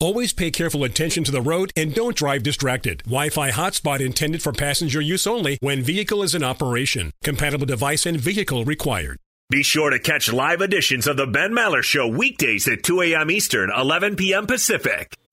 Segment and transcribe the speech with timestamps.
[0.00, 2.98] Always pay careful attention to the road and don't drive distracted.
[2.98, 7.10] Wi-Fi hotspot intended for passenger use only when vehicle is in operation.
[7.24, 9.18] Compatible device and vehicle required.
[9.50, 13.28] Be sure to catch live editions of the Ben Maller Show weekdays at 2 a.m.
[13.28, 14.46] Eastern, 11 p.m.
[14.46, 15.16] Pacific.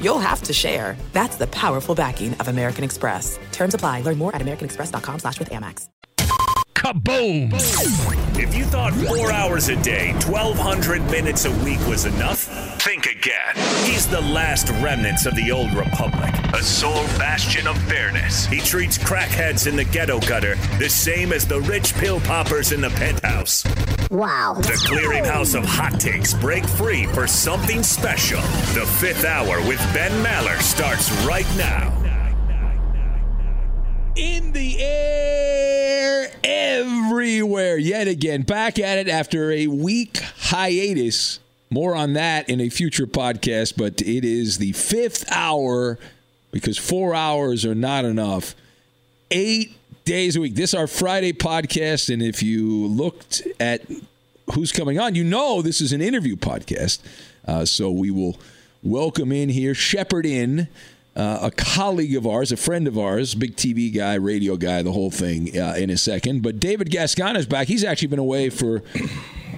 [0.00, 0.96] you'll have to share.
[1.12, 3.38] That's the powerful backing of American Express.
[3.52, 4.02] Terms apply.
[4.02, 5.88] Learn more at americanexpress.com slash with Amex.
[6.78, 7.50] Kaboom!
[8.38, 12.38] If you thought four hours a day, 1,200 minutes a week was enough,
[12.80, 13.56] think again.
[13.84, 18.46] He's the last remnants of the old republic, a sole bastion of fairness.
[18.46, 22.80] He treats crackheads in the ghetto gutter the same as the rich pill poppers in
[22.80, 23.64] the penthouse.
[24.10, 24.54] Wow.
[24.54, 28.40] The clearinghouse of hot takes break free for something special.
[28.72, 31.94] The fifth hour with Ben Maller starts right now.
[34.16, 38.42] In the air, everywhere, yet again.
[38.42, 41.38] Back at it after a week hiatus.
[41.70, 45.98] More on that in a future podcast, but it is the fifth hour
[46.50, 48.54] because four hours are not enough.
[49.30, 49.77] Eight
[50.08, 50.54] days a week.
[50.54, 53.82] This is our Friday podcast, and if you looked at
[54.54, 57.00] who's coming on, you know this is an interview podcast.
[57.46, 58.40] Uh, so we will
[58.82, 60.68] welcome in here, shepherd in
[61.14, 64.92] uh, a colleague of ours, a friend of ours, big TV guy, radio guy, the
[64.92, 66.42] whole thing uh, in a second.
[66.42, 67.68] But David Gascon is back.
[67.68, 68.82] He's actually been away for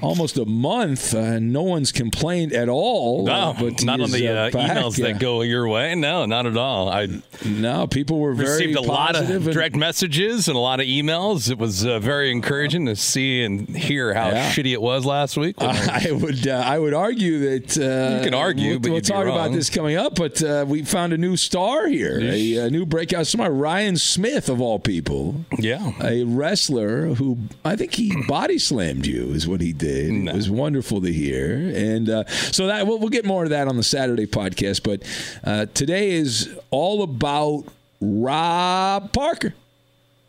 [0.02, 3.24] almost a month, uh, and no one's complained at all.
[3.26, 5.94] No, uh, but not on the uh, uh, emails that go your way.
[5.94, 6.88] No, not at all.
[6.88, 7.08] I
[7.44, 10.86] No, people were very received a lot of and- direct messages and a lot of
[10.86, 11.50] emails.
[11.50, 14.50] It was uh, very encouraging to see and hear how Yeah.
[14.52, 15.56] shitty it was last week.
[15.60, 19.26] I would uh, I would argue that uh, You can argue, We'll, but we'll talk
[19.26, 20.14] about this coming up.
[20.16, 24.48] But uh, we found a new star here, a, a new breakout star, Ryan Smith
[24.48, 25.92] of all people, yeah.
[26.02, 29.89] a wrestler who I think he body slammed you is what he did.
[29.90, 33.68] It was wonderful to hear, and uh, so that we'll, we'll get more of that
[33.68, 34.82] on the Saturday podcast.
[34.82, 35.02] But
[35.44, 37.64] uh, today is all about
[38.00, 39.54] Rob Parker.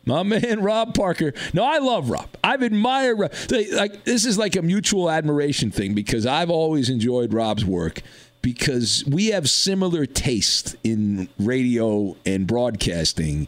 [0.04, 1.32] My man Rob Parker.
[1.54, 2.28] No, I love Rob.
[2.42, 3.32] I've admired Rob.
[3.72, 8.02] Like this is like a mutual admiration thing because I've always enjoyed Rob's work
[8.42, 13.46] because we have similar taste in radio and broadcasting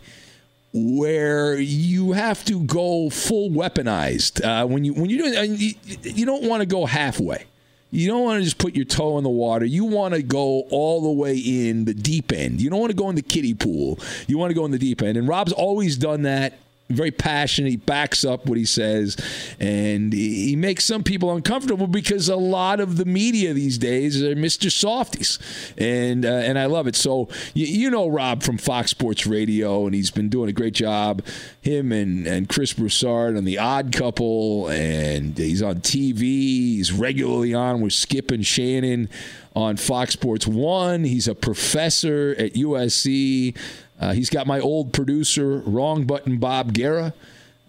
[0.74, 6.26] where you have to go full weaponized uh, when you when you do you, you
[6.26, 7.44] don't want to go halfway.
[7.92, 9.64] you don't want to just put your toe in the water.
[9.64, 12.60] You want to go all the way in the deep end.
[12.60, 14.00] You don't want to go in the kiddie pool.
[14.26, 15.16] You want to go in the deep end.
[15.16, 16.58] And Rob's always done that
[16.90, 17.70] very passionate.
[17.70, 19.16] He backs up what he says,
[19.58, 24.34] and he makes some people uncomfortable because a lot of the media these days are
[24.34, 24.70] Mr.
[24.70, 25.38] Softies,
[25.78, 26.94] and uh, and I love it.
[26.94, 30.74] So you, you, know Rob from Fox Sports Radio, and he's been doing a great
[30.74, 31.22] job.
[31.62, 36.20] Him and and Chris Broussard on The Odd Couple, and he's on TV.
[36.20, 39.08] He's regularly on with Skip and Shannon
[39.56, 41.04] on Fox Sports One.
[41.04, 43.56] He's a professor at USC.
[44.00, 47.14] Uh, he's got my old producer, Wrong Button Bob Guerra,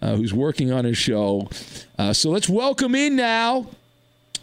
[0.02, 1.48] uh, who's working on his show.
[1.98, 3.66] Uh, so let's welcome in now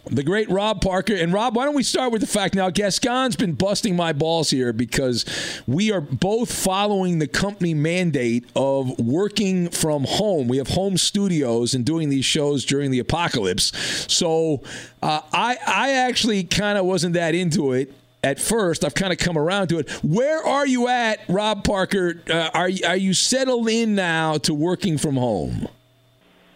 [0.06, 1.14] the great Rob Parker.
[1.14, 4.50] And Rob, why don't we start with the fact now Gascon's been busting my balls
[4.50, 5.24] here because
[5.66, 10.48] we are both following the company mandate of working from home.
[10.48, 13.72] We have home studios and doing these shows during the apocalypse.
[14.12, 14.62] So
[15.02, 17.92] uh, I, I actually kind of wasn't that into it
[18.24, 18.84] at first.
[18.84, 19.90] I've kind of come around to it.
[20.02, 22.22] Where are you at, Rob Parker?
[22.28, 25.68] Uh, are are you settled in now to working from home?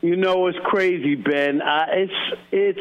[0.01, 1.61] You know, it's crazy, Ben.
[1.61, 2.13] Uh, it's
[2.51, 2.81] it's.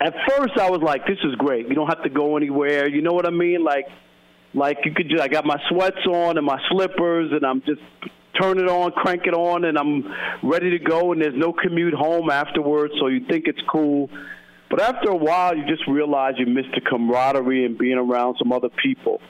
[0.00, 1.68] At first, I was like, "This is great.
[1.68, 3.64] You don't have to go anywhere." You know what I mean?
[3.64, 3.86] Like,
[4.54, 5.08] like you could.
[5.10, 7.80] Just, I got my sweats on and my slippers, and I'm just
[8.40, 10.04] turn it on, crank it on, and I'm
[10.44, 11.12] ready to go.
[11.12, 14.08] And there's no commute home afterwards, so you think it's cool.
[14.70, 18.52] But after a while, you just realize you miss the camaraderie and being around some
[18.52, 19.20] other people.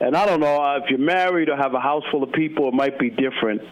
[0.00, 2.68] And I don't know uh, if you're married or have a house full of people,
[2.68, 3.62] it might be different.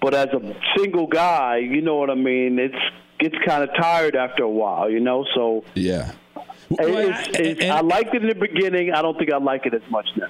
[0.00, 2.58] But as a single guy, you know what I mean.
[2.58, 2.74] It's
[3.18, 5.24] gets kind of tired after a while, you know.
[5.34, 6.12] So yeah,
[6.70, 8.92] it's, it's, I liked it in the beginning.
[8.92, 10.28] I don't think I like it as much now.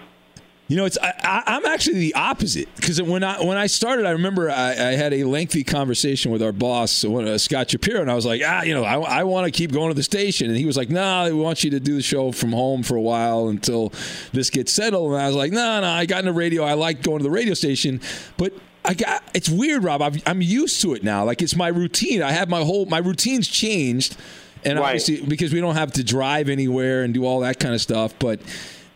[0.68, 4.12] You know, it's I, am actually the opposite because when I when I started, I
[4.12, 8.14] remember I, I had a lengthy conversation with our boss, uh, Scott Shapiro, and I
[8.14, 10.56] was like, ah, you know, I, I want to keep going to the station, and
[10.56, 12.96] he was like, no, nah, we want you to do the show from home for
[12.96, 13.92] a while until
[14.32, 16.32] this gets settled, and I was like, no, nah, no, nah, I got in the
[16.32, 18.00] radio, I like going to the radio station,
[18.38, 18.54] but
[18.84, 20.02] I got it's weird, Rob.
[20.02, 21.24] i am used to it now.
[21.24, 22.22] Like it's my routine.
[22.22, 24.16] I have my whole my routine's changed,
[24.64, 24.86] and right.
[24.86, 28.14] obviously because we don't have to drive anywhere and do all that kind of stuff,
[28.18, 28.40] but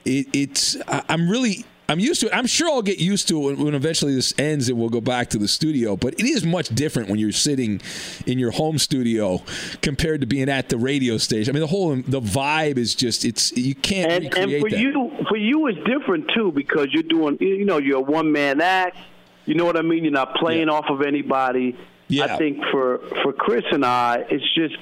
[0.06, 2.34] it, it's I'm really I'm used to it.
[2.34, 5.00] I'm sure I'll get used to it when, when, eventually this ends and we'll go
[5.00, 5.96] back to the studio.
[5.96, 7.80] But it is much different when you're sitting
[8.26, 9.42] in your home studio
[9.82, 11.52] compared to being at the radio station.
[11.52, 14.70] I mean, the whole the vibe is just it's you can't and, recreate and for
[14.70, 14.80] that.
[14.80, 18.60] you, for you, it's different too because you're doing you know you're a one man
[18.60, 18.96] act.
[19.44, 20.02] You know what I mean?
[20.02, 20.74] You're not playing yeah.
[20.74, 21.78] off of anybody.
[22.08, 22.24] Yeah.
[22.24, 24.76] I think for for Chris and I, it's just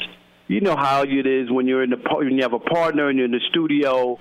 [0.47, 3.19] you know how it is when you're in the when you have a partner and
[3.19, 4.19] you're in the studio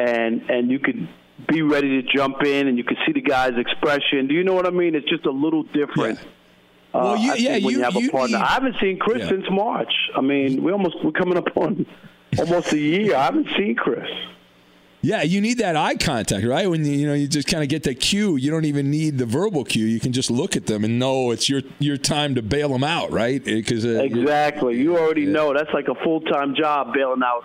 [0.00, 1.08] and and you could
[1.48, 4.26] be ready to jump in and you could see the guy's expression.
[4.28, 4.94] Do you know what I mean?
[4.94, 6.18] It's just a little different.
[6.18, 6.28] Yeah.
[6.92, 8.38] Uh, well, you, yeah, when you, you have you, a partner.
[8.38, 9.28] I haven't seen Chris yeah.
[9.28, 9.92] since March.
[10.16, 11.86] I mean, we almost we're coming up on
[12.38, 13.14] almost a year.
[13.14, 14.08] I haven't seen Chris.
[15.02, 16.68] Yeah, you need that eye contact, right?
[16.68, 19.16] When you, you know you just kind of get the cue, you don't even need
[19.16, 19.86] the verbal cue.
[19.86, 22.84] You can just look at them and know it's your your time to bail them
[22.84, 23.42] out, right?
[23.42, 25.32] Because uh, exactly, you already yeah.
[25.32, 27.44] know that's like a full time job bailing out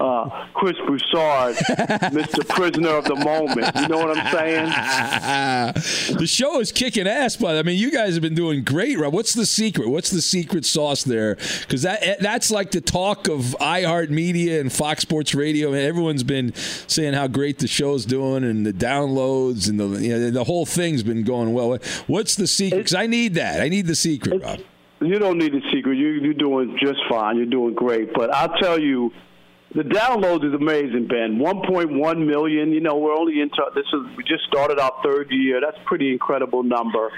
[0.00, 1.56] uh, Chris Broussard,
[2.12, 2.46] Mr.
[2.48, 3.70] Prisoner of the Moment.
[3.76, 6.16] You know what I'm saying?
[6.18, 9.12] the show is kicking ass, but I mean, you guys have been doing great, Rob.
[9.12, 9.88] What's the secret?
[9.88, 11.36] What's the secret sauce there?
[11.60, 15.68] Because that eh, that's like the talk of iHeartMedia and Fox Sports Radio.
[15.72, 20.18] And everyone's been saying how great the show's doing and the downloads and the you
[20.18, 21.78] know, the whole thing's been going well.
[22.06, 22.78] What's the secret?
[22.78, 23.60] Because I need that.
[23.60, 24.60] I need the secret, Rob.
[25.00, 25.96] You don't need the secret.
[25.96, 27.36] You, you're doing just fine.
[27.36, 28.14] You're doing great.
[28.14, 29.12] But I'll tell you
[29.74, 31.38] the download is amazing, Ben.
[31.38, 32.72] 1.1 million.
[32.72, 35.60] You know, we're only into this is we just started our third year.
[35.60, 37.10] That's pretty incredible number.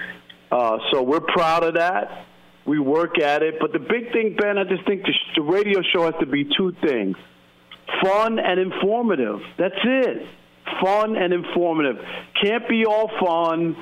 [0.52, 2.26] Uh, so we're proud of that.
[2.66, 5.80] We work at it, but the big thing, Ben, I just think the, the radio
[5.92, 7.16] show has to be two things:
[8.02, 9.40] fun and informative.
[9.58, 10.26] That's it.
[10.82, 11.96] Fun and informative.
[12.42, 13.76] Can't be all fun.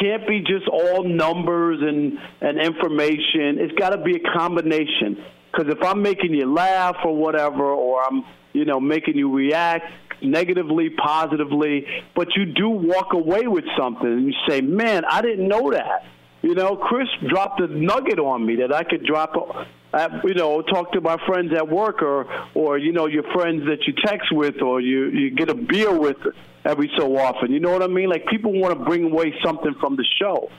[0.00, 3.58] Can't be just all numbers and and information.
[3.58, 5.24] It's got to be a combination.
[5.50, 9.86] Because if I'm making you laugh or whatever, or I'm, you know, making you react
[10.22, 15.48] negatively, positively, but you do walk away with something and you say, man, I didn't
[15.48, 16.04] know that.
[16.42, 20.34] You know, Chris dropped a nugget on me that I could drop, uh, at, you
[20.34, 23.94] know, talk to my friends at work or, or you know, your friends that you
[24.04, 26.16] text with or you, you get a beer with
[26.64, 27.52] every so often.
[27.52, 28.08] You know what I mean?
[28.08, 30.50] Like people want to bring away something from the show.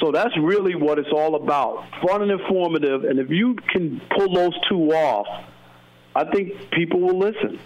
[0.00, 3.04] So that's really what it's all about fun and informative.
[3.04, 5.26] And if you can pull those two off,
[6.14, 7.58] I think people will listen.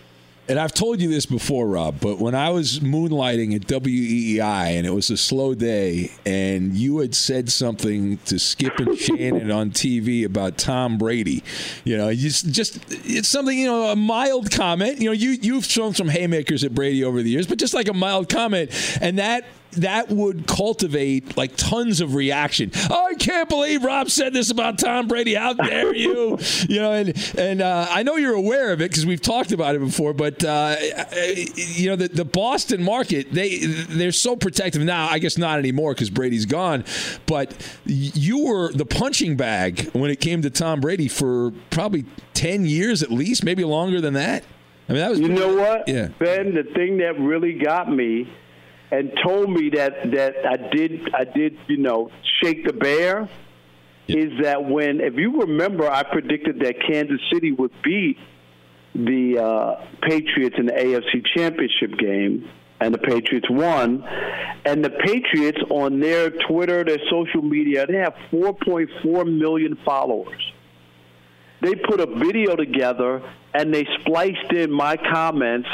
[0.48, 4.84] And I've told you this before, Rob, but when I was moonlighting at WEEI and
[4.84, 9.70] it was a slow day, and you had said something to Skip and Shannon on
[9.70, 11.44] TV about Tom Brady,
[11.84, 15.00] you know, just just it's something you know a mild comment.
[15.00, 17.86] You know, you you've thrown some haymakers at Brady over the years, but just like
[17.86, 22.70] a mild comment, and that that would cultivate like tons of reaction.
[22.90, 25.34] Oh, I can't believe Rob said this about Tom Brady.
[25.34, 26.38] How dare you?
[26.68, 29.74] you know, and and uh, I know you're aware of it because we've talked about
[29.74, 30.12] it before.
[30.12, 30.76] But uh,
[31.54, 35.08] you know, the, the Boston market they they're so protective now.
[35.08, 36.84] I guess not anymore because Brady's gone.
[37.26, 42.66] But you were the punching bag when it came to Tom Brady for probably ten
[42.66, 44.44] years at least, maybe longer than that.
[44.88, 46.08] I mean, that was you know what, Yeah.
[46.18, 46.52] Ben?
[46.52, 48.28] The thing that really got me
[48.90, 52.10] and told me that that I did I did you know
[52.42, 53.28] shake the bear
[54.08, 58.18] is that when if you remember I predicted that Kansas City would beat
[58.94, 64.02] the uh, Patriots in the AFC Championship game and the Patriots won.
[64.64, 70.52] And the Patriots on their Twitter their social media they have 4.4 million followers.
[71.62, 73.22] They put a video together
[73.54, 75.68] and they spliced in my comments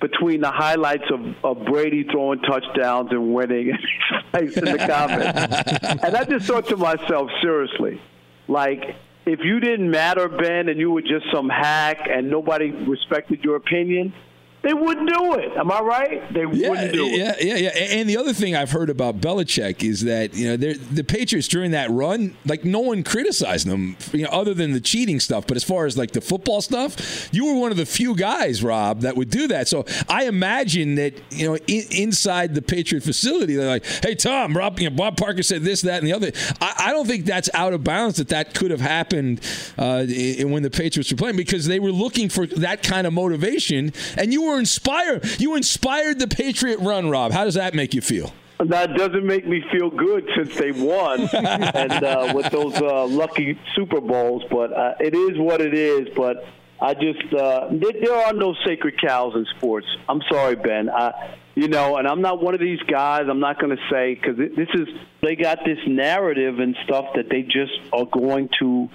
[0.00, 3.68] between the highlights of, of Brady throwing touchdowns and winning
[4.34, 6.02] in the comments.
[6.04, 8.00] and I just thought to myself, seriously,
[8.46, 8.82] like
[9.26, 13.56] if you didn't matter, Ben, and you were just some hack and nobody respected your
[13.56, 14.14] opinion,
[14.62, 15.52] they wouldn't do it.
[15.56, 16.32] Am I right?
[16.34, 17.18] They Yeah, wouldn't do it.
[17.18, 17.68] yeah, yeah, yeah.
[17.98, 21.70] And the other thing I've heard about Belichick is that you know the Patriots during
[21.70, 25.46] that run, like no one criticized them, you know, other than the cheating stuff.
[25.46, 28.62] But as far as like the football stuff, you were one of the few guys,
[28.62, 29.68] Rob, that would do that.
[29.68, 34.56] So I imagine that you know in, inside the Patriot facility, they're like, "Hey, Tom,
[34.56, 37.26] Rob, you know, Bob Parker said this, that, and the other." I, I don't think
[37.26, 39.40] that's out of bounds that that could have happened
[39.78, 43.92] uh, when the Patriots were playing because they were looking for that kind of motivation,
[44.16, 45.40] and you were inspired.
[45.40, 47.32] You inspired the Patriot run, Rob.
[47.32, 48.32] How does that make you feel?
[48.64, 53.58] That doesn't make me feel good since they won and uh, with those uh, lucky
[53.76, 54.42] Super Bowls.
[54.50, 56.08] But uh, it is what it is.
[56.16, 56.44] But
[56.80, 59.86] I just uh, there, there are no sacred cows in sports.
[60.08, 60.90] I'm sorry, Ben.
[60.90, 63.22] I, you know, and I'm not one of these guys.
[63.28, 64.88] I'm not going to say because this is
[65.22, 68.88] they got this narrative and stuff that they just are going to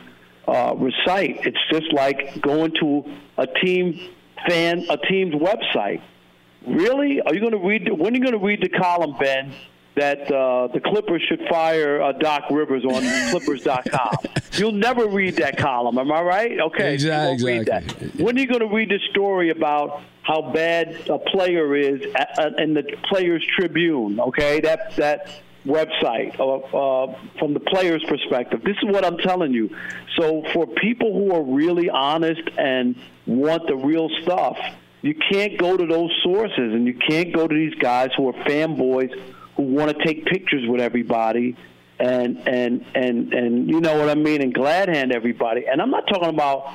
[0.47, 1.45] uh, recite.
[1.45, 3.03] It's just like going to
[3.37, 3.99] a team
[4.47, 6.01] fan a team's website.
[6.65, 7.21] Really?
[7.21, 7.91] Are you going to read?
[7.91, 9.53] When are you going to read the column, Ben?
[9.95, 14.17] That uh, the Clippers should fire uh, Doc Rivers on Clippers.com.
[14.53, 15.99] You'll never read that column.
[15.99, 16.59] Am I right?
[16.59, 16.95] Okay.
[16.95, 18.09] Exactly, exactly.
[18.17, 22.39] When are you going to read the story about how bad a player is at,
[22.39, 24.19] uh, in the Players Tribune?
[24.19, 25.27] Okay, that that
[25.65, 28.61] website uh, uh, from the player's perspective.
[28.63, 29.69] This is what I'm telling you.
[30.17, 34.57] So for people who are really honest and want the real stuff,
[35.01, 38.33] you can't go to those sources, and you can't go to these guys who are
[38.45, 39.11] fanboys
[39.57, 41.55] who want to take pictures with everybody.
[41.99, 45.65] And and and and you know what I mean, and glad hand everybody.
[45.71, 46.73] And I'm not talking about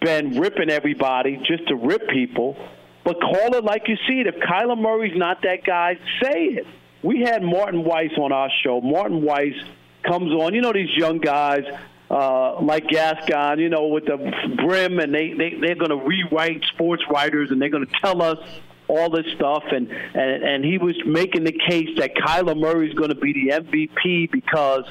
[0.00, 2.56] been ripping everybody just to rip people,
[3.04, 4.26] but call it like you see it.
[4.26, 6.66] If Kyler Murray's not that guy, say it.
[7.02, 8.80] We had Martin Weiss on our show.
[8.80, 9.54] Martin Weiss
[10.02, 10.54] comes on.
[10.54, 11.64] You know these young guys
[12.12, 14.18] uh, like Gascon, you know, with the
[14.64, 18.20] brim, and they, they they're going to rewrite sports writers, and they're going to tell
[18.20, 18.38] us
[18.86, 19.64] all this stuff.
[19.70, 23.62] And, and and he was making the case that Kyler Murray's going to be the
[23.62, 24.84] MVP because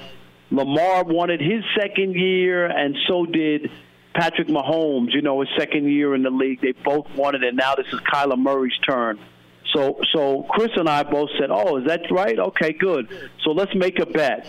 [0.49, 3.69] Lamar wanted his second year, and so did
[4.15, 5.13] Patrick Mahomes.
[5.13, 7.53] You know, his second year in the league, they both wanted it.
[7.53, 9.19] Now this is Kyler Murray's turn.
[9.73, 12.37] So, so Chris and I both said, "Oh, is that right?
[12.37, 13.07] Okay, good.
[13.43, 14.47] So let's make a bet."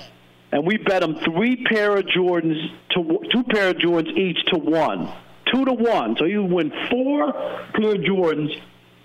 [0.53, 2.61] And we bet him three pair of Jordans
[2.91, 5.11] to two pair of Jordans each to one,
[5.53, 6.17] two to one.
[6.19, 7.33] So you win four
[7.75, 8.51] pair of Jordans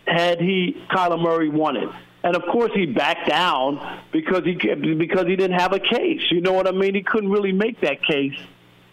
[0.06, 1.90] had he Kyler Murray won it.
[2.24, 4.56] And of course, he backed down because he
[4.96, 6.22] because he didn't have a case.
[6.32, 6.96] You know what I mean?
[6.96, 8.38] He couldn't really make that case.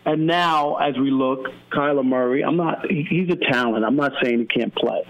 [0.06, 2.86] And now, as we look, Kyler Murray, I'm not.
[2.88, 3.84] He's a talent.
[3.84, 5.02] I'm not saying he can't play,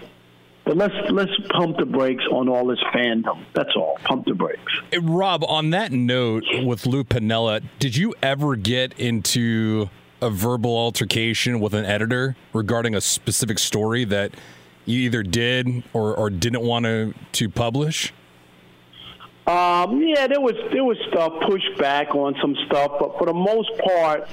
[0.65, 3.45] but let's let's pump the brakes on all this fandom.
[3.53, 3.97] That's all.
[4.03, 4.59] Pump the brakes.
[4.91, 9.89] Hey, Rob, on that note with Lou Piniella, did you ever get into
[10.21, 14.31] a verbal altercation with an editor regarding a specific story that
[14.85, 18.13] you either did or, or didn't want to, to publish?
[19.47, 23.33] Um, yeah, there was there was stuff pushed back on some stuff, but for the
[23.33, 24.27] most part,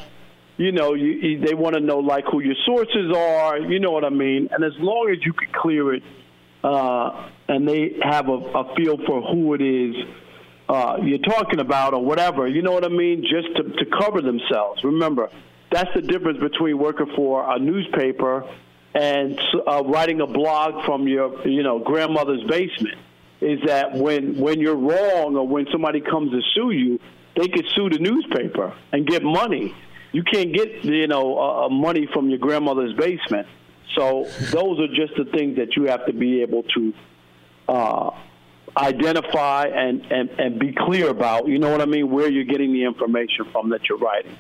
[0.57, 3.59] you know, you, you, they want to know like who your sources are.
[3.59, 4.49] You know what I mean?
[4.51, 6.03] And as long as you can clear it,
[6.65, 9.95] uh, and they have a, a feel for who it is
[10.73, 13.23] uh, you're talking about or whatever, you know what I mean?
[13.23, 14.83] Just to, to cover themselves.
[14.85, 15.29] Remember,
[15.71, 18.49] that's the difference between working for a newspaper
[18.95, 22.99] and uh, writing a blog from your you know grandmother's basement
[23.41, 27.01] is that when when you're wrong or when somebody comes to sue you,
[27.37, 29.75] they could sue the newspaper and get money.
[30.13, 33.47] You can't get you know uh, money from your grandmother's basement.
[33.95, 36.95] So those are just the things that you have to be able to
[37.69, 38.11] uh,
[38.77, 41.49] identify and, and, and be clear about.
[41.49, 42.11] You know what I mean?
[42.11, 44.37] Where you're getting the information from that you're writing.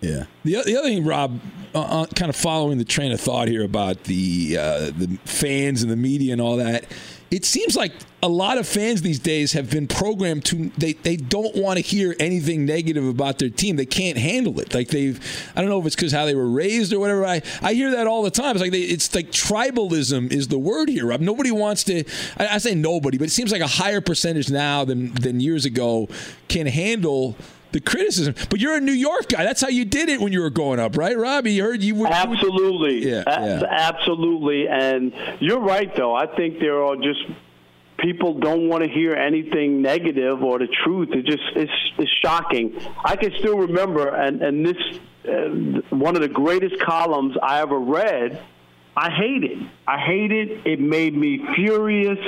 [0.00, 0.24] Yeah.
[0.42, 1.40] The, the other thing, Rob,
[1.74, 5.82] uh, uh, kind of following the train of thought here about the uh, the fans
[5.82, 6.86] and the media and all that,
[7.32, 11.16] it seems like a lot of fans these days have been programmed to they, they
[11.16, 13.76] don't want to hear anything negative about their team.
[13.76, 14.74] They can't handle it.
[14.74, 15.18] Like they've
[15.56, 17.24] I don't know if it's because how they were raised or whatever.
[17.24, 18.50] I, I hear that all the time.
[18.50, 21.06] It's like they, it's like tribalism is the word here.
[21.06, 21.22] Rob.
[21.22, 22.04] Nobody wants to.
[22.36, 25.64] I, I say nobody, but it seems like a higher percentage now than than years
[25.64, 26.08] ago
[26.48, 27.34] can handle
[27.72, 28.34] the criticism.
[28.50, 29.44] But you're a New York guy.
[29.44, 31.52] That's how you did it when you were growing up, right, Robbie?
[31.52, 34.68] You heard you were absolutely, yeah, yeah, absolutely.
[34.68, 36.14] And you're right, though.
[36.14, 37.20] I think there are just
[37.98, 41.10] people don't want to hear anything negative or the truth.
[41.12, 42.78] It just it's, it's shocking.
[43.04, 44.76] I can still remember, and and this
[45.26, 48.42] uh, one of the greatest columns I ever read.
[48.94, 49.70] I hated.
[49.86, 50.66] I hated.
[50.66, 52.18] It made me furious.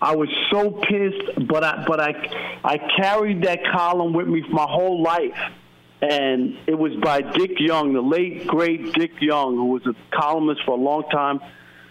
[0.00, 4.50] I was so pissed, but I but I I carried that column with me for
[4.52, 5.38] my whole life.
[6.02, 10.60] And it was by Dick Young, the late great Dick Young, who was a columnist
[10.66, 11.40] for a long time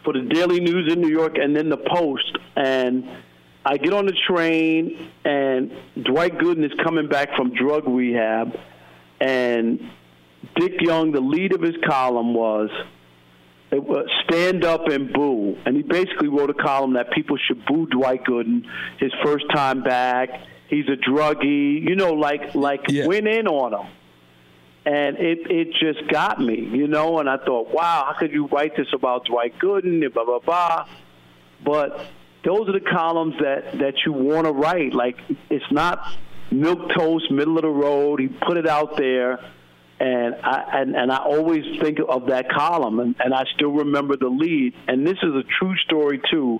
[0.03, 2.38] for the Daily News in New York and then the Post.
[2.55, 3.10] And
[3.65, 8.60] I get on the train, and Dwight Gooden is coming back from drug rehab,
[9.22, 9.89] and
[10.55, 12.69] Dick Young, the lead of his column was
[14.27, 15.57] stand up and boo.
[15.65, 18.65] And he basically wrote a column that people should boo Dwight Gooden,
[18.99, 20.29] his first time back.
[20.69, 23.05] He's a druggie, you know, like like yeah.
[23.05, 23.91] went in on him.
[24.85, 27.19] And it it just got me, you know.
[27.19, 30.03] And I thought, wow, how could you write this about Dwight Gooden?
[30.03, 30.87] And blah blah blah.
[31.63, 32.05] But
[32.43, 34.93] those are the columns that that you want to write.
[34.93, 35.17] Like
[35.49, 36.05] it's not
[36.51, 38.19] milquetoast, middle of the road.
[38.19, 39.39] He put it out there
[40.00, 44.17] and I and, and I always think of that column, and, and I still remember
[44.17, 44.73] the lead.
[44.88, 46.59] And this is a true story too.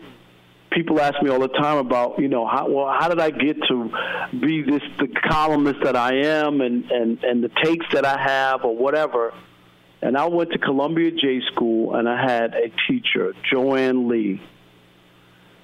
[0.72, 3.58] People ask me all the time about, you know, how well how did I get
[3.68, 3.92] to
[4.40, 8.64] be this the columnist that I am, and and and the takes that I have,
[8.64, 9.34] or whatever.
[10.02, 14.42] And I went to Columbia J School, and I had a teacher, Joanne Lee,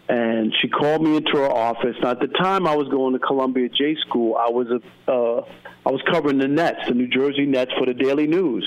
[0.08, 1.96] and she called me into her office.
[2.02, 4.68] Now, at the time I was going to Columbia J School, I was
[5.08, 5.46] a uh,
[5.86, 8.64] I was covering the Nets, the New Jersey Nets, for the Daily News.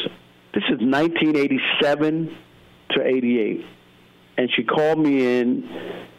[0.54, 2.36] This is 1987
[2.90, 3.64] to 88,
[4.38, 5.64] and she called me in,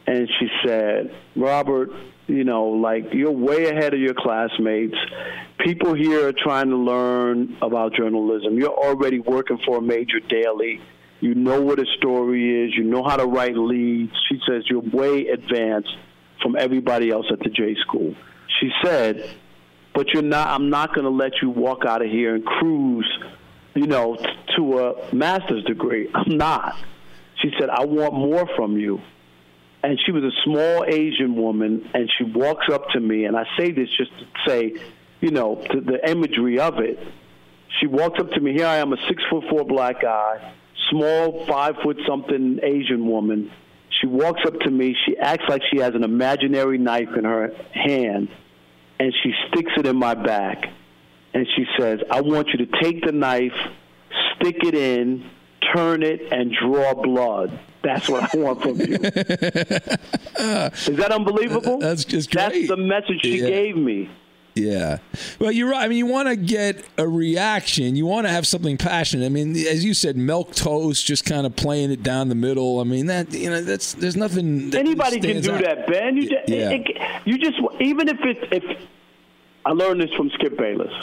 [0.08, 1.92] and she said, "Robert,
[2.28, 4.96] you know, like you're way ahead of your classmates.
[5.60, 8.58] People here are trying to learn about journalism.
[8.58, 10.82] You're already working for a major daily."
[11.20, 12.76] You know what a story is.
[12.76, 14.12] You know how to write leads.
[14.28, 15.96] She says you're way advanced
[16.42, 18.14] from everybody else at the J school.
[18.60, 19.30] She said,
[19.94, 20.48] but you're not.
[20.50, 23.10] I'm not going to let you walk out of here and cruise,
[23.76, 24.26] you know, t-
[24.58, 26.10] to a master's degree.
[26.14, 26.76] I'm not.
[27.42, 29.02] She said, I want more from you.
[29.84, 33.44] And she was a small Asian woman, and she walks up to me, and I
[33.58, 34.76] say this just to say,
[35.20, 37.00] you know, to the imagery of it.
[37.82, 38.54] She walks up to me.
[38.54, 40.54] Here I am, a six foot four black guy
[40.90, 43.52] small, five foot something Asian woman.
[44.02, 44.96] She walks up to me.
[45.06, 48.30] She acts like she has an imaginary knife in her hand,
[49.04, 50.72] and she sticks it in my back.
[51.34, 53.52] And she says, I want you to take the knife,
[54.36, 55.30] stick it in,
[55.76, 57.60] turn it, and draw blood.
[57.84, 58.96] That's what I want from you.
[58.96, 61.80] Is that unbelievable?
[61.80, 62.54] That's just great.
[62.54, 63.50] That's the message she yeah.
[63.50, 64.10] gave me.
[64.56, 65.00] Yeah.
[65.40, 65.84] Well, you're right.
[65.84, 67.96] I mean, you want to get a reaction.
[67.96, 69.26] You want to have something passionate.
[69.26, 72.80] I mean, as you said, milquetoast, just kind of playing it down the middle.
[72.80, 74.74] I mean, that you know, that's there's nothing.
[74.76, 75.64] Anybody can do out.
[75.64, 76.16] that, Ben.
[76.16, 76.70] You just, yeah.
[76.70, 78.64] It, it, you just even if it if
[79.66, 80.94] I learned this from Skip Bayless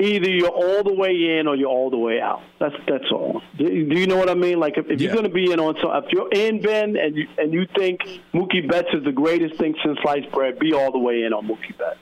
[0.00, 2.42] either you're all the way in or you're all the way out.
[2.60, 3.42] That's that's all.
[3.56, 4.60] Do, you know what I mean?
[4.60, 5.06] Like if, if yeah.
[5.06, 7.66] you're going to be in on so if you're in Ben and you and you
[7.76, 8.00] think
[8.32, 11.46] Mookie Betts is the greatest thing since sliced bread, be all the way in on
[11.46, 11.98] Mookie Betts.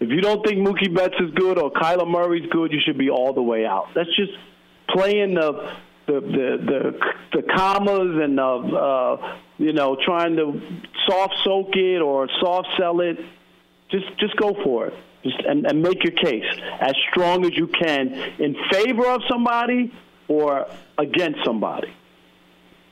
[0.00, 3.10] If you don't think Mookie Betts is good or Kyler Murray's good, you should be
[3.10, 3.88] all the way out.
[3.94, 4.32] That's just
[4.88, 5.74] playing the
[6.10, 7.00] the the
[7.32, 10.60] the, the commas and the uh, you know trying to
[11.08, 13.18] soft soak it or soft sell it.
[13.90, 14.94] Just just go for it.
[15.22, 16.46] Just, and, and make your case
[16.80, 19.92] as strong as you can in favor of somebody
[20.28, 21.94] or against somebody.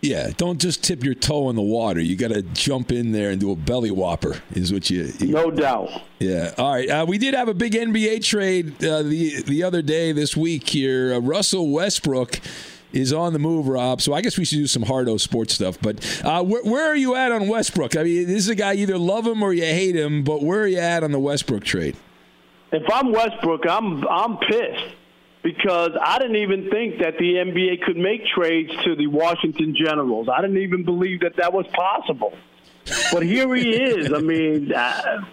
[0.02, 2.00] Yeah, don't just tip your toe in the water.
[2.00, 4.40] You got to jump in there and do a belly whopper.
[4.52, 5.12] Is what you.
[5.18, 5.90] you no doubt.
[6.20, 6.54] Yeah.
[6.56, 6.88] All right.
[6.88, 10.68] Uh, we did have a big NBA trade uh, the the other day this week
[10.68, 11.14] here.
[11.14, 12.38] Uh, Russell Westbrook
[12.92, 14.00] is on the move, Rob.
[14.00, 15.78] So I guess we should do some hardo sports stuff.
[15.80, 17.96] But uh, where, where are you at on Westbrook?
[17.96, 20.24] I mean, this is a guy either love him or you hate him.
[20.24, 21.96] But where are you at on the Westbrook trade?
[22.72, 24.94] If I'm Westbrook, I'm I'm pissed
[25.42, 30.28] because I didn't even think that the NBA could make trades to the Washington Generals.
[30.28, 32.34] I didn't even believe that that was possible.
[33.12, 34.12] But here he is.
[34.12, 35.24] I mean, uh,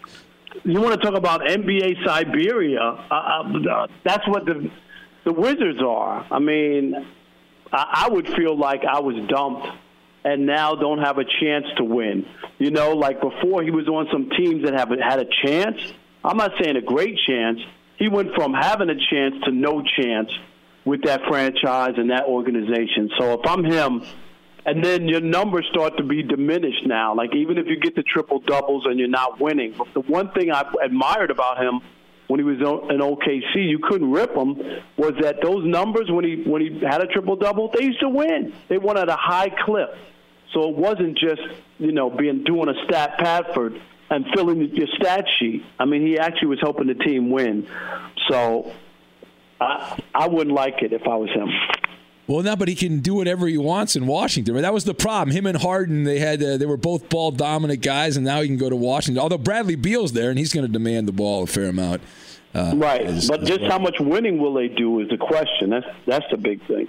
[0.64, 2.80] you want to talk about NBA Siberia?
[2.80, 4.70] Uh, uh, that's what the
[5.26, 6.26] the Wizards are.
[6.32, 7.06] I mean,
[7.72, 9.68] I, I would feel like I was dumped
[10.24, 12.26] and now don't have a chance to win.
[12.58, 15.80] You know, like before he was on some teams that have had a chance.
[16.24, 17.60] I'm not saying a great chance,
[17.98, 20.32] he went from having a chance to no chance
[20.84, 23.12] with that franchise and that organization.
[23.20, 24.04] So if I'm him,
[24.66, 27.16] and then your numbers start to be diminished now.
[27.16, 30.32] Like even if you get the triple doubles and you're not winning, but the one
[30.32, 31.82] thing I admired about him
[32.28, 34.56] when he was in OKC, you couldn't rip him,
[34.98, 38.10] was that those numbers when he when he had a triple double, they used to
[38.10, 38.54] win.
[38.68, 39.96] They won at a high clip.
[40.54, 41.42] So it wasn't just
[41.78, 45.64] you know being doing a stat Padford and filling your stat sheet.
[45.80, 47.68] I mean, he actually was helping the team win.
[48.30, 48.72] So
[49.60, 51.50] I, I wouldn't like it if I was him.
[52.28, 54.56] Well, no, but he can do whatever he wants in Washington.
[54.56, 55.36] That was the problem.
[55.36, 58.48] Him and Harden, they had uh, they were both ball dominant guys, and now he
[58.48, 59.22] can go to Washington.
[59.22, 62.02] Although Bradley Beal's there, and he's going to demand the ball a fair amount.
[62.54, 63.72] Uh, right, as, but as just well.
[63.72, 65.70] how much winning will they do is the question.
[65.70, 66.88] That's that's the big thing.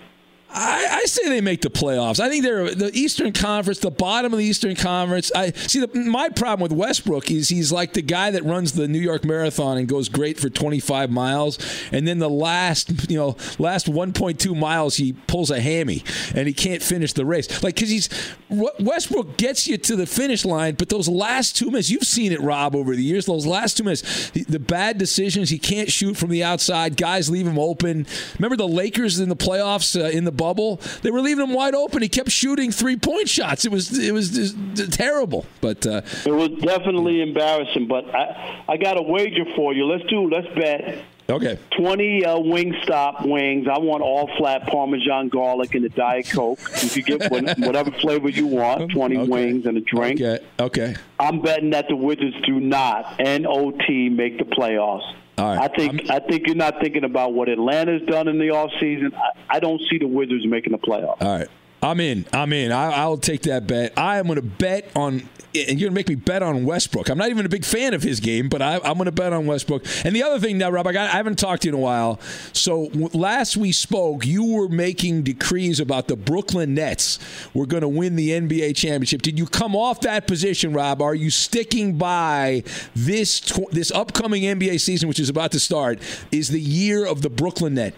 [0.59, 2.19] I, I, say they make the playoffs.
[2.19, 5.31] I think they're the Eastern Conference, the bottom of the Eastern Conference.
[5.35, 5.81] I see.
[5.81, 9.23] The, my problem with Westbrook is he's like the guy that runs the New York
[9.23, 11.59] Marathon and goes great for 25 miles,
[11.93, 16.03] and then the last, you know, last 1.2 miles he pulls a hammy
[16.35, 17.63] and he can't finish the race.
[17.63, 18.09] Like because he's
[18.49, 22.41] Westbrook gets you to the finish line, but those last two minutes, you've seen it,
[22.41, 23.27] Rob, over the years.
[23.27, 25.51] Those last two minutes, the bad decisions.
[25.51, 26.97] He can't shoot from the outside.
[26.97, 28.07] Guys leave him open.
[28.39, 30.81] Remember the Lakers in the playoffs uh, in the bubble.
[31.03, 32.03] They were leaving him wide open.
[32.03, 33.65] He kept shooting three point shots.
[33.65, 35.45] It was it was just terrible.
[35.61, 37.89] But uh, it was definitely embarrassing.
[37.89, 39.87] But I I got a wager for you.
[39.87, 41.05] Let's do let's bet.
[41.29, 41.59] Okay.
[41.77, 43.67] 20 uh, Wingstop wings.
[43.67, 46.61] I want all flat Parmesan garlic and a Diet Coke.
[46.83, 48.93] You can get whatever flavor you want.
[48.93, 49.29] 20 okay.
[49.29, 50.21] wings and a drink.
[50.21, 50.45] Okay.
[50.61, 50.95] Okay.
[51.19, 55.17] I'm betting that the Wizards do not, N-O-T, make the playoffs.
[55.39, 55.71] All right.
[55.71, 59.15] I think I'm, i think you're not thinking about what Atlanta's done in the offseason.
[59.15, 61.21] I, I don't see the Wizards making the playoffs.
[61.21, 61.49] All right.
[61.87, 62.27] I'm in.
[62.33, 62.73] I'm in.
[62.73, 63.93] I, will take that bet.
[63.97, 67.09] I am going to bet on, and you're going to make me bet on Westbrook.
[67.09, 69.33] I'm not even a big fan of his game, but I, am going to bet
[69.33, 69.85] on Westbrook.
[70.05, 71.83] And the other thing now, Rob, I, got, I haven't talked to you in a
[71.83, 72.19] while.
[72.53, 77.21] So last we spoke, you were making decrees about the Brooklyn Nets
[77.55, 79.23] were going to win the NBA championship.
[79.23, 81.01] Did you come off that position, Rob?
[81.01, 82.65] Are you sticking by
[82.97, 86.01] this tw- this upcoming NBA season, which is about to start,
[86.33, 87.95] is the year of the Brooklyn Net?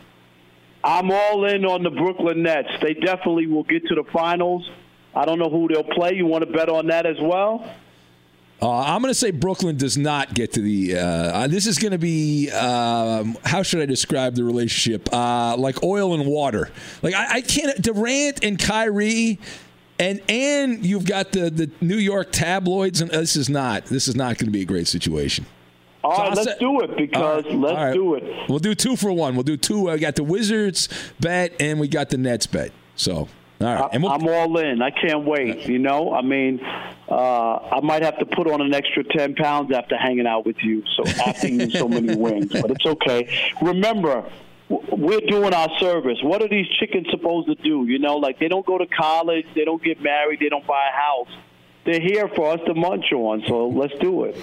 [0.82, 2.68] I'm all in on the Brooklyn Nets.
[2.82, 4.68] They definitely will get to the finals.
[5.14, 6.14] I don't know who they'll play.
[6.14, 7.68] You want to bet on that as well?
[8.60, 10.96] Uh, I'm going to say Brooklyn does not get to the.
[10.96, 15.08] Uh, this is going to be um, how should I describe the relationship?
[15.12, 16.70] Uh, like oil and water.
[17.02, 17.80] Like I, I, can't.
[17.80, 19.38] Durant and Kyrie,
[20.00, 23.86] and and you've got the the New York tabloids, and this is not.
[23.86, 25.46] This is not going to be a great situation.
[26.08, 27.92] All so right, let's say, do it because right, let's right.
[27.92, 28.48] do it.
[28.48, 29.34] We'll do two for one.
[29.34, 29.90] We'll do two.
[29.90, 30.88] We got the Wizards
[31.20, 32.72] bet and we got the Nets bet.
[32.96, 33.28] So.
[33.60, 33.90] All right.
[33.92, 34.80] And we'll, I'm all in.
[34.80, 35.68] I can't wait.
[35.68, 36.60] You know, I mean,
[37.10, 40.56] uh, I might have to put on an extra 10 pounds after hanging out with
[40.62, 40.82] you.
[40.96, 43.28] So after eating so many wings, but it's okay.
[43.60, 44.30] Remember,
[44.70, 46.18] we're doing our service.
[46.22, 47.84] What are these chickens supposed to do?
[47.86, 50.88] You know, like they don't go to college, they don't get married, they don't buy
[50.90, 51.42] a house
[51.88, 53.42] they're here for us to munch on.
[53.48, 54.36] So let's do it.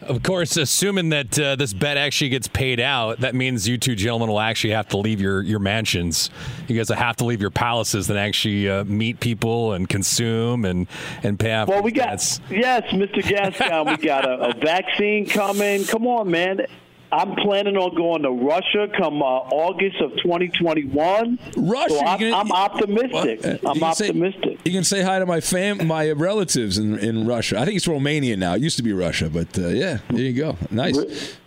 [0.00, 3.96] Of course, assuming that uh, this bet actually gets paid out, that means you two
[3.96, 6.30] gentlemen will actually have to leave your, your mansions.
[6.68, 10.64] You guys will have to leave your palaces and actually uh, meet people and consume
[10.64, 10.86] and
[11.24, 11.68] and pay off.
[11.68, 12.08] Well, we got
[12.48, 13.28] yes, Mr.
[13.28, 13.86] Gascon.
[13.86, 15.84] we got a, a vaccine coming.
[15.84, 16.64] Come on, man.
[17.10, 21.38] I'm planning on going to Russia come uh, August of 2021.
[21.56, 23.42] Russia, so I'm, gonna, I'm, optimistic.
[23.42, 23.70] What?
[23.70, 24.58] I'm you optimistic.
[24.58, 27.58] Say, you can say hi to my fam, my relatives in, in Russia.
[27.58, 28.54] I think it's Romania now.
[28.54, 30.58] It used to be Russia, but uh, yeah, there you go.
[30.70, 30.98] Nice.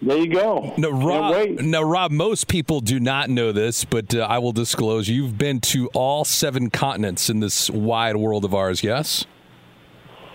[0.01, 0.73] There you go.
[0.77, 5.09] Now, Rob, now, Rob most people do not know this, but uh, I will disclose:
[5.09, 8.83] you've been to all seven continents in this wide world of ours.
[8.83, 9.25] Yes.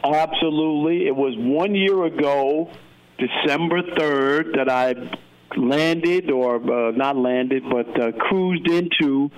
[0.04, 1.08] Absolutely.
[1.08, 2.70] It was one year ago
[3.18, 4.94] December 3rd that I
[5.56, 9.30] landed, or uh, not landed, but uh, cruised into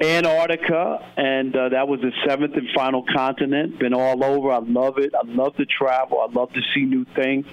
[0.00, 3.78] Antarctica, and uh, that was the seventh and final continent.
[3.78, 4.52] Been all over.
[4.52, 5.14] I love it.
[5.14, 6.20] I love to travel.
[6.20, 7.46] I love to see new things.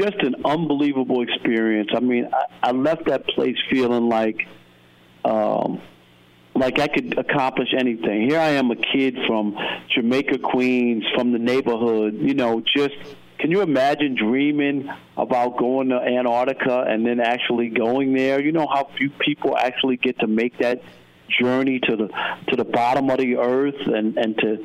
[0.00, 1.90] Just an unbelievable experience.
[1.94, 4.46] I mean, I, I left that place feeling like,
[5.24, 5.82] um,
[6.54, 8.28] like I could accomplish anything.
[8.28, 9.56] Here I am, a kid from
[9.94, 12.14] Jamaica, Queens, from the neighborhood.
[12.14, 12.96] You know, just
[13.38, 18.40] can you imagine dreaming about going to Antarctica and then actually going there?
[18.40, 20.82] You know how few people actually get to make that
[21.40, 22.08] journey to the
[22.48, 24.64] to the bottom of the earth and and to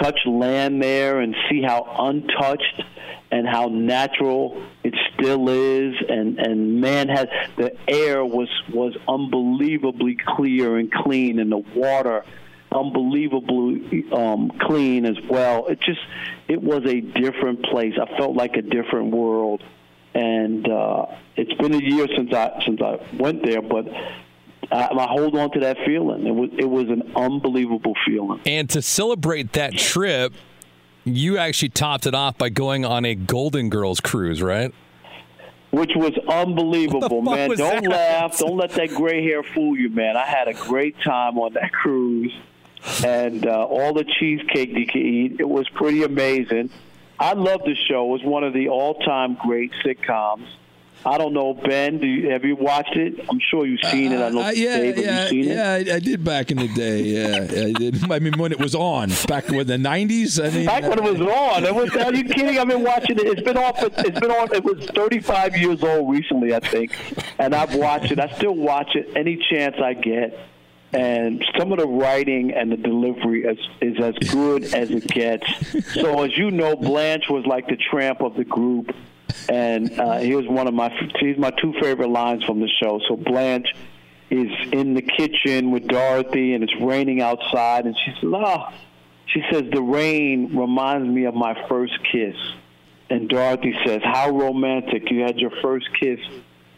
[0.00, 2.82] touch land there and see how untouched
[3.30, 7.26] and how natural it still is and and man has
[7.56, 12.24] the air was was unbelievably clear and clean and the water
[12.72, 15.66] unbelievably um, clean as well.
[15.66, 16.00] It just
[16.48, 17.94] it was a different place.
[18.00, 19.62] I felt like a different world,
[20.14, 23.86] and uh, it's been a year since I since I went there, but.
[24.70, 26.26] I, I hold on to that feeling.
[26.26, 28.42] It was it was an unbelievable feeling.
[28.44, 30.34] And to celebrate that trip,
[31.04, 34.74] you actually topped it off by going on a Golden Girls cruise, right?
[35.70, 37.50] which was unbelievable, man.
[37.50, 37.90] Don't that?
[37.90, 38.38] laugh.
[38.38, 40.16] Don't let that gray hair fool you, man.
[40.16, 42.32] I had a great time on that cruise,
[43.04, 45.36] and uh, all the cheesecake you could eat.
[45.40, 46.70] It was pretty amazing.
[47.18, 48.04] I love the show.
[48.06, 50.46] It was one of the all-time great sitcoms.
[51.06, 51.98] I don't know, Ben.
[51.98, 53.24] Do you, have you watched it?
[53.30, 54.20] I'm sure you've seen it.
[54.20, 55.76] I know, Uh, yeah, Dave, have yeah, you seen yeah.
[55.76, 55.88] it?
[55.88, 57.02] I, I did back in the day.
[57.02, 58.10] Yeah, I did.
[58.10, 60.44] I mean, when it was on, back in the '90s.
[60.44, 61.94] I mean, Back when it was on, it was.
[61.94, 62.58] Are you kidding?
[62.58, 63.26] I've been watching it.
[63.26, 63.74] It's been on.
[63.74, 64.52] For, it's been on.
[64.52, 66.92] It was 35 years old recently, I think,
[67.38, 68.18] and I've watched it.
[68.18, 70.36] I still watch it any chance I get.
[70.92, 75.46] And some of the writing and the delivery is, is as good as it gets.
[75.92, 78.94] So, as you know, Blanche was like the tramp of the group,
[79.50, 80.90] and uh, he was one of my.
[81.20, 83.00] He's my two favorite lines from the show.
[83.06, 83.68] So Blanche
[84.30, 88.72] is in the kitchen with Dorothy, and it's raining outside, and she says, "Ah."
[89.28, 92.34] She says, The rain reminds me of my first kiss.
[93.10, 95.10] And Dorothy says, How romantic.
[95.10, 96.18] You had your first kiss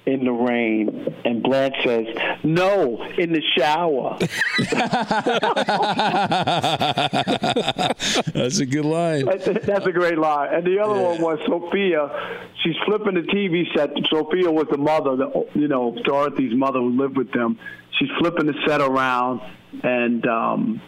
[0.07, 1.15] in the rain.
[1.25, 2.07] And Blanche says,
[2.43, 4.19] No, in the shower.
[8.33, 9.27] That's a good line.
[9.27, 10.55] That's a, that's a great line.
[10.55, 12.49] And the other one was Sophia.
[12.63, 13.91] She's flipping the TV set.
[14.11, 17.59] Sophia was the mother, the, you know, Dorothy's mother who lived with them.
[17.99, 19.41] She's flipping the set around,
[19.83, 20.81] and um,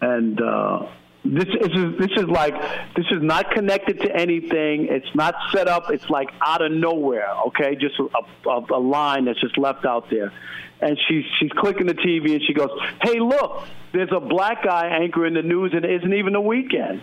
[0.00, 0.86] and uh,
[1.34, 2.54] this, is this is like
[2.94, 4.88] this is not connected to anything.
[4.90, 5.90] It's not set up.
[5.90, 7.28] It's like out of nowhere.
[7.48, 10.32] Okay, just a, a, a line that's just left out there.
[10.80, 12.70] And she's she's clicking the TV and she goes,
[13.02, 13.64] "Hey, look!
[13.92, 17.02] There's a black guy anchoring the news, and it isn't even the weekend."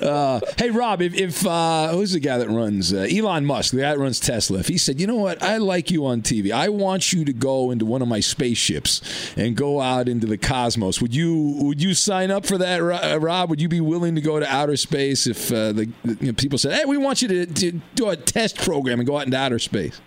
[0.00, 3.80] Uh, hey, Rob, if, if uh, who's the guy that runs uh, Elon Musk, the
[3.80, 6.52] guy that runs Tesla, if he said, you know what, I like you on TV,
[6.52, 9.00] I want you to go into one of my spaceships
[9.36, 13.18] and go out into the cosmos, would you would you sign up for that, uh,
[13.18, 13.50] Rob?
[13.50, 16.32] Would you be willing to go to outer space if uh, the, the you know,
[16.32, 19.26] people said, hey, we want you to, to do a test program and go out
[19.26, 20.00] into outer space?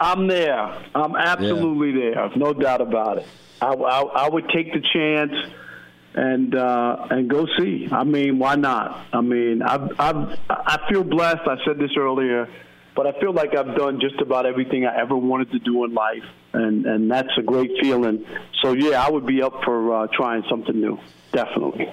[0.00, 0.60] I'm there.
[0.94, 2.30] I'm absolutely there.
[2.36, 3.26] No doubt about it.
[3.60, 5.32] I, I, I would take the chance
[6.14, 7.88] and uh, and go see.
[7.90, 9.06] I mean, why not?
[9.12, 11.46] I mean, I've, I've, I feel blessed.
[11.46, 12.48] I said this earlier,
[12.94, 15.94] but I feel like I've done just about everything I ever wanted to do in
[15.94, 18.24] life, and and that's a great feeling.
[18.62, 20.98] So yeah, I would be up for uh, trying something new.
[21.32, 21.92] Definitely.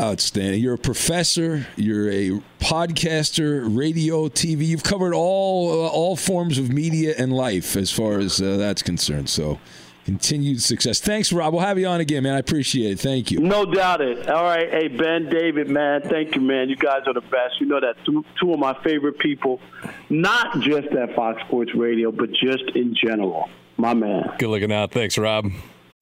[0.00, 0.62] Outstanding.
[0.62, 1.66] You're a professor.
[1.76, 4.66] You're a podcaster, radio, TV.
[4.66, 8.82] You've covered all uh, all forms of media and life as far as uh, that's
[8.82, 9.28] concerned.
[9.28, 9.58] So,
[10.06, 11.00] continued success.
[11.00, 11.52] Thanks, Rob.
[11.52, 12.34] We'll have you on again, man.
[12.34, 13.00] I appreciate it.
[13.00, 13.40] Thank you.
[13.40, 14.30] No doubt it.
[14.30, 16.70] All right, hey Ben, David, man, thank you, man.
[16.70, 17.60] You guys are the best.
[17.60, 19.60] You know that two, two of my favorite people,
[20.08, 23.50] not just at Fox Sports Radio, but just in general.
[23.76, 24.32] My man.
[24.38, 24.92] Good looking out.
[24.92, 25.50] Thanks, Rob.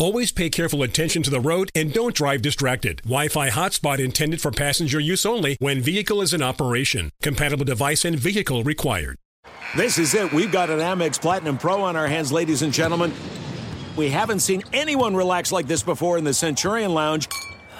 [0.00, 2.98] Always pay careful attention to the road and don't drive distracted.
[2.98, 7.10] Wi-Fi hotspot intended for passenger use only when vehicle is in operation.
[7.20, 9.16] Compatible device and vehicle required.
[9.76, 10.32] This is it.
[10.32, 13.12] We've got an Amex Platinum Pro on our hands, ladies and gentlemen.
[13.96, 17.28] We haven't seen anyone relax like this before in the Centurion Lounge.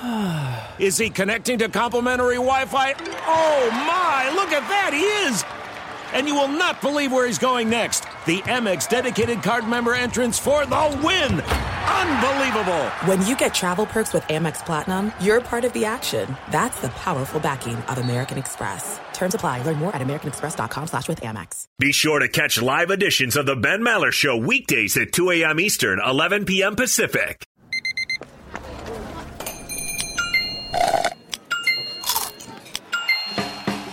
[0.81, 2.94] Is he connecting to complimentary Wi Fi?
[3.28, 5.44] Oh my, look at that, he is!
[6.12, 8.00] And you will not believe where he's going next.
[8.26, 11.77] The Amex dedicated card member entrance for the win!
[11.88, 12.85] Unbelievable!
[13.07, 16.37] When you get travel perks with Amex Platinum, you're part of the action.
[16.51, 19.01] That's the powerful backing of American Express.
[19.12, 19.62] Terms apply.
[19.62, 21.64] Learn more at americanexpress.com slash with Amex.
[21.79, 25.61] Be sure to catch live editions of the Ben Maller Show weekdays at 2 a.m.
[25.61, 26.77] Eastern, 11 p.m.
[26.77, 27.47] Pacific.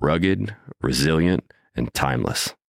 [0.00, 1.44] rugged, resilient,
[1.76, 2.54] and timeless.